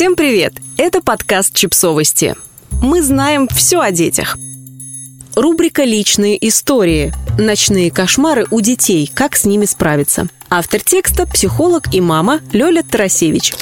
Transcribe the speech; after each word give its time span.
Всем 0.00 0.16
привет! 0.16 0.54
Это 0.78 1.02
подкаст 1.02 1.54
«Чипсовости». 1.54 2.34
Мы 2.80 3.02
знаем 3.02 3.46
все 3.48 3.80
о 3.80 3.90
детях. 3.90 4.38
Рубрика 5.36 5.84
«Личные 5.84 6.38
истории». 6.48 7.12
Ночные 7.38 7.90
кошмары 7.90 8.46
у 8.50 8.62
детей. 8.62 9.12
Как 9.14 9.36
с 9.36 9.44
ними 9.44 9.66
справиться. 9.66 10.28
Автор 10.48 10.80
текста– 10.80 11.26
психолог 11.30 11.92
и 11.92 12.00
мама 12.00 12.40
Лёля 12.52 12.82
Тарасевич. 12.82 13.52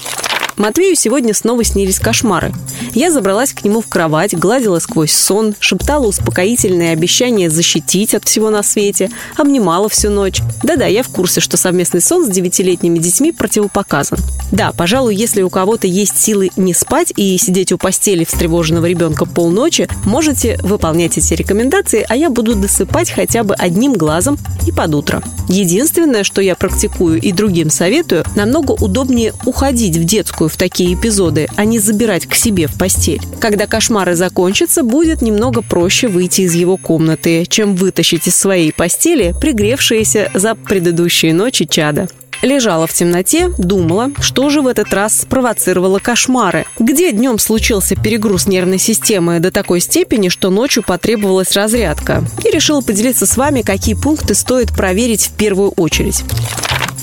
Матвею 0.58 0.96
сегодня 0.96 1.34
снова 1.34 1.62
снились 1.62 2.00
кошмары. 2.00 2.52
Я 2.92 3.12
забралась 3.12 3.52
к 3.52 3.64
нему 3.64 3.80
в 3.80 3.86
кровать, 3.86 4.36
гладила 4.36 4.80
сквозь 4.80 5.12
сон, 5.12 5.54
шептала 5.60 6.06
успокоительные 6.06 6.92
обещания 6.92 7.48
защитить 7.48 8.12
от 8.12 8.24
всего 8.24 8.50
на 8.50 8.64
свете, 8.64 9.08
обнимала 9.36 9.88
всю 9.88 10.10
ночь. 10.10 10.40
Да-да, 10.64 10.86
я 10.86 11.04
в 11.04 11.08
курсе, 11.08 11.40
что 11.40 11.56
совместный 11.56 12.00
сон 12.00 12.26
с 12.26 12.28
девятилетними 12.28 12.98
детьми 12.98 13.30
противопоказан. 13.30 14.18
Да, 14.50 14.72
пожалуй, 14.72 15.14
если 15.14 15.42
у 15.42 15.50
кого-то 15.50 15.86
есть 15.86 16.18
силы 16.18 16.50
не 16.56 16.74
спать 16.74 17.12
и 17.16 17.38
сидеть 17.38 17.70
у 17.70 17.78
постели 17.78 18.24
встревоженного 18.24 18.86
ребенка 18.86 19.26
полночи, 19.26 19.88
можете 20.04 20.58
выполнять 20.62 21.18
эти 21.18 21.34
рекомендации, 21.34 22.04
а 22.08 22.16
я 22.16 22.30
буду 22.30 22.56
досыпать 22.56 23.10
хотя 23.10 23.44
бы 23.44 23.54
одним 23.54 23.92
глазом 23.92 24.36
и 24.66 24.72
под 24.72 24.94
утро. 24.94 25.22
Единственное, 25.48 26.24
что 26.24 26.42
я 26.42 26.56
практикую 26.56 27.20
и 27.20 27.30
другим 27.30 27.70
советую, 27.70 28.24
намного 28.34 28.72
удобнее 28.72 29.32
уходить 29.44 29.96
в 29.96 30.04
детскую 30.04 30.47
в 30.48 30.56
такие 30.56 30.94
эпизоды, 30.94 31.48
а 31.56 31.64
не 31.64 31.78
забирать 31.78 32.26
к 32.26 32.34
себе 32.34 32.66
в 32.66 32.76
постель. 32.78 33.20
Когда 33.40 33.66
кошмары 33.66 34.14
закончатся, 34.14 34.82
будет 34.82 35.22
немного 35.22 35.62
проще 35.62 36.08
выйти 36.08 36.42
из 36.42 36.54
его 36.54 36.76
комнаты, 36.76 37.46
чем 37.46 37.74
вытащить 37.74 38.26
из 38.26 38.36
своей 38.36 38.72
постели 38.72 39.34
пригревшиеся 39.40 40.30
за 40.34 40.54
предыдущие 40.54 41.34
ночи 41.34 41.64
чада. 41.64 42.08
Лежала 42.42 42.86
в 42.86 42.92
темноте, 42.92 43.50
думала, 43.58 44.12
что 44.20 44.48
же 44.48 44.62
в 44.62 44.68
этот 44.68 44.94
раз 44.94 45.22
спровоцировало 45.22 45.98
кошмары. 45.98 46.66
Где 46.78 47.10
днем 47.10 47.38
случился 47.38 47.96
перегруз 47.96 48.46
нервной 48.46 48.78
системы 48.78 49.40
до 49.40 49.50
такой 49.50 49.80
степени, 49.80 50.28
что 50.28 50.50
ночью 50.50 50.84
потребовалась 50.84 51.52
разрядка. 51.52 52.24
И 52.44 52.50
решила 52.50 52.80
поделиться 52.80 53.26
с 53.26 53.36
вами, 53.36 53.62
какие 53.62 53.94
пункты 53.94 54.34
стоит 54.34 54.72
проверить 54.72 55.26
в 55.26 55.32
первую 55.32 55.70
очередь. 55.70 56.22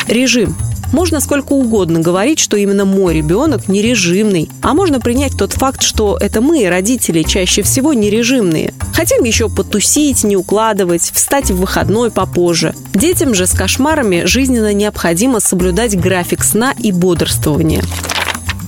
Режим. 0.08 0.56
Можно 0.96 1.20
сколько 1.20 1.52
угодно 1.52 2.00
говорить, 2.00 2.40
что 2.40 2.56
именно 2.56 2.86
мой 2.86 3.16
ребенок 3.16 3.68
нережимный, 3.68 4.50
а 4.62 4.74
можно 4.74 5.02
принять 5.02 5.38
тот 5.38 5.52
факт, 5.52 5.82
что 5.82 6.18
это 6.22 6.40
мы, 6.40 6.70
родители, 6.70 7.24
чаще 7.24 7.64
всего 7.64 7.92
нережимные. 7.94 8.74
Хотим 8.94 9.26
еще 9.26 9.50
потусить, 9.50 10.24
не 10.24 10.38
укладывать, 10.38 11.12
встать 11.14 11.52
в 11.52 11.58
выходной 11.58 12.12
попозже. 12.12 12.74
Детям 12.94 13.34
же 13.34 13.46
с 13.46 13.52
кошмарами 13.52 14.24
жизненно 14.24 14.74
необходимо 14.74 15.42
соблюдать 15.42 16.00
график 16.00 16.46
сна 16.46 16.74
и 16.80 16.94
бодрствования. 16.94 17.84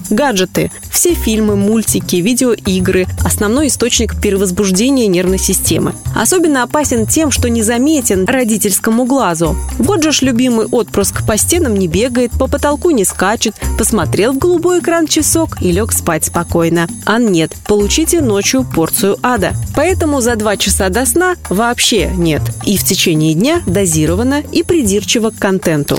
Гаджеты. 0.10 0.72
Все 0.92 1.14
фильмы, 1.14 1.56
мультики, 1.56 2.18
видеоигры– 2.18 3.08
основной 3.24 3.68
источник 3.68 4.20
перевозбуждения 4.20 5.08
нервной 5.08 5.38
системы. 5.38 5.94
Особенно 6.16 6.64
опасен 6.64 7.06
тем, 7.06 7.32
что 7.32 7.50
незаметен 7.50 8.26
родительскому 8.26 9.06
глазу. 9.06 9.56
Вот 9.78 10.04
же 10.04 10.12
ж 10.12 10.22
любимый 10.24 10.66
отпрыск 10.66 11.26
по 11.26 11.38
стенам 11.38 11.76
не 11.76 11.88
бегает, 11.88 12.32
по 12.32 12.48
потолку 12.48 12.92
не 12.92 13.06
скачет, 13.06 13.56
посмотрел 13.78 14.34
в 14.34 14.38
голубой 14.38 14.80
экран 14.80 15.08
часок 15.08 15.62
и 15.62 15.72
лег 15.72 15.92
спать 15.92 16.26
спокойно. 16.26 16.88
А 17.06 17.20
нет, 17.20 17.54
получите 17.68 18.22
ночью 18.22 18.66
порцию 18.66 19.18
ада. 19.22 19.54
Поэтому 19.76 20.22
за 20.22 20.36
два 20.36 20.58
часа 20.58 20.90
до 20.90 21.06
сна 21.06 21.36
вообще 21.50 22.12
нет. 22.16 22.42
И 22.66 22.78
в 22.78 22.84
течение 22.84 23.34
дня 23.34 23.62
дозировано 23.68 24.42
и 24.52 24.64
придирчиво 24.64 25.30
к 25.30 25.38
контенту. 25.38 25.98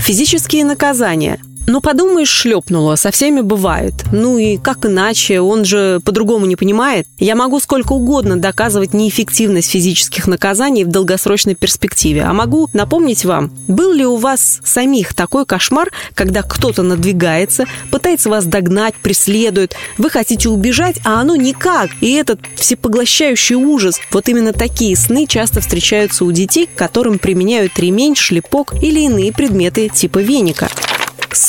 Физические 0.00 0.64
наказания. 0.64 1.40
Ну, 1.66 1.80
подумаешь, 1.80 2.28
шлепнула, 2.28 2.96
со 2.96 3.10
всеми 3.10 3.42
бывает. 3.42 3.94
Ну 4.12 4.38
и 4.38 4.56
как 4.56 4.86
иначе, 4.86 5.40
он 5.40 5.64
же 5.64 6.00
по-другому 6.04 6.46
не 6.46 6.56
понимает. 6.56 7.06
Я 7.18 7.36
могу 7.36 7.60
сколько 7.60 7.92
угодно 7.92 8.36
доказывать 8.36 8.92
неэффективность 8.92 9.70
физических 9.70 10.26
наказаний 10.26 10.84
в 10.84 10.88
долгосрочной 10.88 11.54
перспективе. 11.54 12.22
А 12.22 12.32
могу 12.32 12.68
напомнить 12.72 13.24
вам, 13.24 13.52
был 13.68 13.92
ли 13.92 14.04
у 14.04 14.16
вас 14.16 14.60
самих 14.64 15.14
такой 15.14 15.46
кошмар, 15.46 15.90
когда 16.14 16.42
кто-то 16.42 16.82
надвигается, 16.82 17.66
пытается 17.90 18.30
вас 18.30 18.46
догнать, 18.46 18.94
преследует, 18.94 19.74
вы 19.98 20.10
хотите 20.10 20.48
убежать, 20.48 20.96
а 21.04 21.20
оно 21.20 21.36
никак. 21.36 21.90
И 22.00 22.12
этот 22.12 22.40
всепоглощающий 22.56 23.54
ужас, 23.54 24.00
вот 24.10 24.28
именно 24.28 24.52
такие 24.52 24.96
сны 24.96 25.26
часто 25.26 25.60
встречаются 25.60 26.24
у 26.24 26.32
детей, 26.32 26.68
которым 26.74 27.18
применяют 27.18 27.78
ремень, 27.78 28.16
шлепок 28.16 28.74
или 28.82 29.00
иные 29.00 29.32
предметы 29.32 29.88
типа 29.88 30.18
веника 30.18 30.68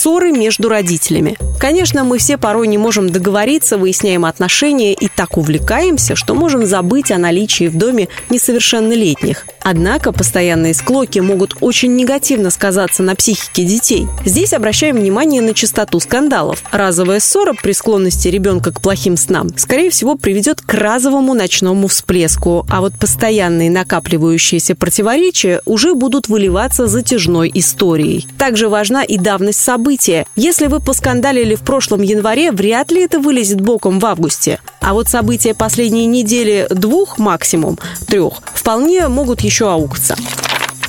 ссоры 0.02 0.32
между 0.32 0.68
родителями. 0.68 1.38
Конечно, 1.60 2.04
мы 2.04 2.18
все 2.18 2.40
порой 2.40 2.68
не 2.68 2.80
можем 2.80 3.08
договориться, 3.08 3.78
выясняем 3.78 4.26
отношения 4.26 4.94
и 4.94 5.08
так 5.08 5.38
увлекаемся, 5.38 6.16
что 6.16 6.34
можем 6.34 6.66
забыть 6.66 7.12
о 7.12 7.20
наличии 7.20 7.68
в 7.68 7.78
доме 7.78 8.08
несовершеннолетних. 8.32 9.46
Однако 9.64 10.12
постоянные 10.12 10.74
склоки 10.74 11.20
могут 11.20 11.56
очень 11.62 11.96
негативно 11.96 12.50
сказаться 12.50 13.04
на 13.04 13.16
психике 13.16 13.64
детей. 13.64 14.08
Здесь 14.26 14.54
обращаем 14.54 14.98
внимание 14.98 15.42
на 15.42 15.54
частоту 15.54 16.00
скандалов. 16.00 16.64
Разовая 16.72 17.20
ссора 17.20 17.54
при 17.54 17.74
склонности 17.74 18.28
ребенка 18.28 18.72
к 18.72 18.82
плохим 18.82 19.18
снам, 19.18 19.50
скорее 19.58 19.90
всего, 19.92 20.16
приведет 20.16 20.62
к 20.62 20.74
разовому 20.74 21.34
ночному 21.34 21.88
всплеску, 21.88 22.66
а 22.70 22.82
вот 22.82 22.94
постоянные 23.00 23.70
накапливающиеся 23.70 24.76
противоречия 24.76 25.62
уже 25.66 25.94
будут 25.94 26.28
выливаться 26.28 26.88
затяжной 26.88 27.52
историей. 27.54 28.28
Также 28.38 28.70
важна 28.70 29.04
и 29.04 29.18
давность 29.18 29.60
события. 29.60 30.26
Если 30.36 30.68
вы 30.68 30.80
поскандалили 30.80 31.56
в 31.56 31.62
прошлом 31.62 32.02
январе, 32.02 32.52
вряд 32.52 32.92
ли 32.92 33.04
это 33.04 33.20
вылезет 33.20 33.62
боком 33.62 34.00
в 34.00 34.06
августе. 34.06 34.60
А 34.80 34.94
вот 34.94 35.08
события 35.08 35.54
последней 35.54 36.08
недели 36.08 36.68
двух 36.72 37.20
максимум, 37.20 37.78
трех, 38.08 38.42
вполне 38.56 39.08
могут 39.08 39.42
еще 39.42 39.51
аукаться. 39.60 40.16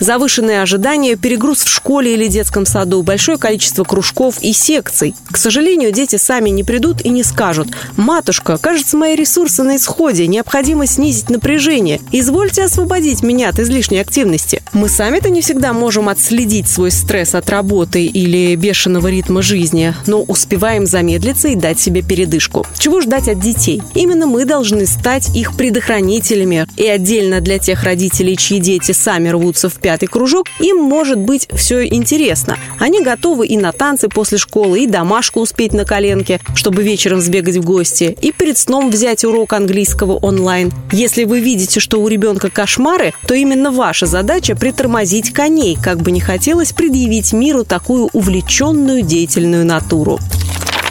Завышенные 0.02 0.62
ожидания, 0.62 1.14
перегруз 1.14 1.62
в 1.62 1.68
школе 1.68 2.14
или 2.14 2.26
детском 2.26 2.66
саду, 2.66 3.04
большое 3.04 3.38
количество 3.38 3.84
кружков 3.84 4.42
и 4.42 4.52
секций. 4.52 5.14
К 5.30 5.36
сожалению, 5.36 5.92
дети 5.92 6.16
сами 6.16 6.50
не 6.50 6.64
придут 6.64 7.02
и 7.02 7.08
не 7.08 7.22
скажут 7.22 7.68
«Матушка, 7.96 8.58
кажется, 8.58 8.96
мои 8.96 9.14
ресурсы 9.14 9.62
на 9.62 9.76
исходе, 9.76 10.26
необходимо 10.26 10.88
снизить 10.88 11.30
напряжение. 11.30 12.00
Извольте 12.10 12.64
освободить 12.64 13.22
меня 13.22 13.50
от 13.50 13.60
излишней 13.60 14.00
активности». 14.00 14.60
Мы 14.72 14.88
сами-то 14.88 15.30
не 15.30 15.40
всегда 15.40 15.72
можем 15.72 16.08
отследить 16.08 16.66
свой 16.66 16.90
стресс 16.90 17.36
от 17.36 17.48
работы 17.48 18.04
или 18.04 18.56
бешеного 18.56 19.06
ритма 19.06 19.40
жизни, 19.40 19.94
но 20.06 20.22
успеваем 20.22 20.84
замедлиться 20.86 21.46
и 21.48 21.54
дать 21.54 21.78
себе 21.78 22.02
передышку. 22.02 22.66
Чего 22.76 23.02
ждать 23.02 23.28
от 23.28 23.38
детей? 23.38 23.82
Именно 23.94 24.26
мы 24.26 24.46
должны 24.46 24.86
стать 24.86 25.28
их 25.36 25.56
предохранителями. 25.56 26.66
И 26.76 26.88
отдельно 26.88 27.40
для 27.40 27.58
тех 27.58 27.84
родителей, 27.84 28.36
чьи 28.36 28.58
дети 28.58 28.90
сами 28.90 29.28
рвутся 29.28 29.68
в 29.68 29.74
пятый 29.74 29.91
пятый 29.92 30.06
кружок, 30.06 30.46
им 30.58 30.78
может 30.78 31.18
быть 31.18 31.46
все 31.52 31.86
интересно. 31.86 32.56
Они 32.78 33.02
готовы 33.02 33.46
и 33.46 33.58
на 33.58 33.72
танцы 33.72 34.08
после 34.08 34.38
школы, 34.38 34.80
и 34.80 34.86
домашку 34.86 35.40
успеть 35.40 35.74
на 35.74 35.84
коленке, 35.84 36.40
чтобы 36.54 36.82
вечером 36.82 37.20
сбегать 37.20 37.58
в 37.58 37.64
гости, 37.66 38.16
и 38.22 38.32
перед 38.32 38.56
сном 38.56 38.88
взять 38.88 39.22
урок 39.22 39.52
английского 39.52 40.14
онлайн. 40.14 40.72
Если 40.92 41.24
вы 41.24 41.40
видите, 41.40 41.78
что 41.78 42.00
у 42.00 42.08
ребенка 42.08 42.48
кошмары, 42.48 43.12
то 43.26 43.34
именно 43.34 43.70
ваша 43.70 44.06
задача 44.06 44.56
притормозить 44.56 45.30
коней, 45.34 45.76
как 45.76 45.98
бы 45.98 46.10
не 46.10 46.20
хотелось 46.20 46.72
предъявить 46.72 47.34
миру 47.34 47.62
такую 47.62 48.08
увлеченную 48.14 49.02
деятельную 49.02 49.66
натуру. 49.66 50.18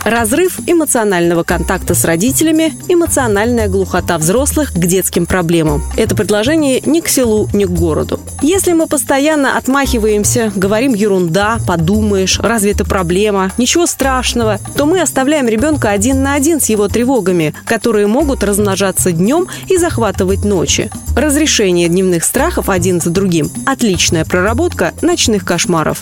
Разрыв 0.03 0.59
эмоционального 0.65 1.43
контакта 1.43 1.93
с 1.93 2.05
родителями, 2.05 2.73
эмоциональная 2.87 3.67
глухота 3.67 4.17
взрослых 4.17 4.73
к 4.73 4.77
детским 4.77 5.27
проблемам. 5.27 5.83
Это 5.95 6.15
предложение 6.15 6.81
ни 6.81 7.01
к 7.01 7.07
селу, 7.07 7.47
ни 7.53 7.65
к 7.65 7.69
городу. 7.69 8.19
Если 8.41 8.73
мы 8.73 8.87
постоянно 8.87 9.57
отмахиваемся, 9.57 10.51
говорим 10.55 10.95
ерунда, 10.95 11.59
подумаешь, 11.67 12.39
разве 12.39 12.71
это 12.71 12.83
проблема, 12.83 13.51
ничего 13.59 13.85
страшного, 13.85 14.59
то 14.75 14.87
мы 14.87 15.01
оставляем 15.01 15.47
ребенка 15.47 15.91
один 15.91 16.23
на 16.23 16.33
один 16.33 16.59
с 16.59 16.69
его 16.69 16.87
тревогами, 16.87 17.53
которые 17.65 18.07
могут 18.07 18.43
размножаться 18.43 19.11
днем 19.11 19.47
и 19.67 19.77
захватывать 19.77 20.43
ночи. 20.43 20.89
Разрешение 21.15 21.87
дневных 21.87 22.23
страхов 22.23 22.69
один 22.69 23.01
за 23.01 23.11
другим– 23.11 23.51
отличная 23.67 24.25
проработка 24.25 24.93
ночных 25.03 25.45
кошмаров. 25.45 26.01